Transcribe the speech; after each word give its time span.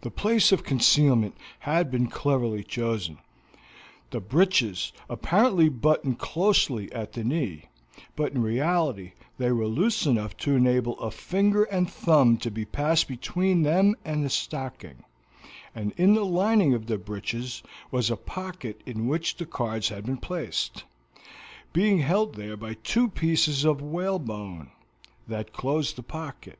The 0.00 0.10
place 0.10 0.50
of 0.50 0.64
concealment 0.64 1.36
had 1.60 1.88
been 1.88 2.08
cleverly 2.08 2.64
chosen; 2.64 3.18
the 4.10 4.18
breeches 4.18 4.92
apparently 5.08 5.68
buttoned 5.68 6.18
closely 6.18 6.90
at 6.90 7.12
the 7.12 7.22
knee, 7.22 7.68
but 8.16 8.32
in 8.32 8.42
reality 8.42 9.12
they 9.38 9.52
were 9.52 9.68
loose 9.68 10.04
enough 10.04 10.36
to 10.38 10.56
enable 10.56 10.98
a 10.98 11.12
finger 11.12 11.62
and 11.62 11.88
thumb 11.88 12.38
to 12.38 12.50
be 12.50 12.64
passed 12.64 13.06
between 13.06 13.62
them 13.62 13.94
and 14.04 14.24
the 14.24 14.30
stocking, 14.30 15.04
and 15.76 15.92
in 15.96 16.14
the 16.14 16.24
lining 16.26 16.74
of 16.74 16.86
the 16.86 16.98
breeches 16.98 17.62
was 17.92 18.10
a 18.10 18.16
pocket 18.16 18.80
in 18.84 19.06
which 19.06 19.36
the 19.36 19.46
cards 19.46 19.90
had 19.90 20.04
been 20.06 20.16
placed, 20.16 20.82
being 21.72 21.98
held 22.00 22.34
there 22.34 22.56
by 22.56 22.74
two 22.74 23.06
pieces 23.06 23.62
of 23.64 23.80
whalebone, 23.80 24.72
that 25.28 25.52
closed 25.52 25.94
the 25.94 26.02
pocket. 26.02 26.58